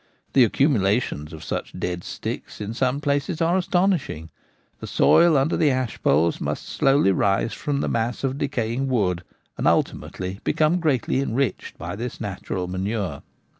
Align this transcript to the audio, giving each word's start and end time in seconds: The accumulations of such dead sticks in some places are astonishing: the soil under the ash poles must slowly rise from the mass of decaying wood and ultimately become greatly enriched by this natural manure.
The 0.33 0.43
accumulations 0.43 1.31
of 1.31 1.43
such 1.43 1.77
dead 1.79 2.03
sticks 2.03 2.59
in 2.59 2.73
some 2.73 3.01
places 3.01 3.39
are 3.39 3.55
astonishing: 3.55 4.31
the 4.79 4.87
soil 4.87 5.37
under 5.37 5.55
the 5.55 5.69
ash 5.69 6.01
poles 6.01 6.41
must 6.41 6.67
slowly 6.67 7.11
rise 7.11 7.53
from 7.53 7.81
the 7.81 7.87
mass 7.87 8.23
of 8.23 8.39
decaying 8.39 8.87
wood 8.87 9.23
and 9.59 9.67
ultimately 9.67 10.39
become 10.43 10.79
greatly 10.79 11.19
enriched 11.19 11.77
by 11.77 11.95
this 11.95 12.19
natural 12.19 12.67
manure. 12.67 13.21